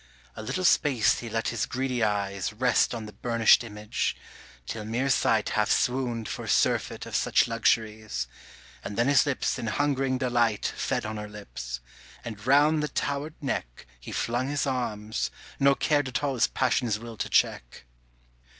[0.35, 4.15] A little space he let his greedy eyes Rest on the burnished image,
[4.65, 8.25] till mere sight Half swooned for surfeit of such luxuries,
[8.83, 11.81] And then his lips in hungering delight Fed on her lips,
[12.25, 15.29] and round the towered neck He flung his arms,
[15.59, 17.83] nor cared at all his passion's will to check.